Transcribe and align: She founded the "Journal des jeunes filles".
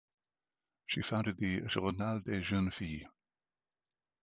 She 0.87 1.03
founded 1.03 1.37
the 1.37 1.61
"Journal 1.67 2.21
des 2.21 2.41
jeunes 2.41 2.73
filles". 2.73 3.05